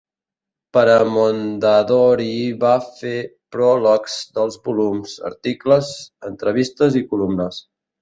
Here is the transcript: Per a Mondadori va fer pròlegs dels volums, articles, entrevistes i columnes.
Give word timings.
Per 0.77 0.83
a 0.93 1.03
Mondadori 1.15 2.31
va 2.65 2.73
fer 2.87 3.13
pròlegs 3.57 4.19
dels 4.41 4.61
volums, 4.67 5.17
articles, 5.33 5.97
entrevistes 6.35 7.03
i 7.05 7.09
columnes. 7.15 7.67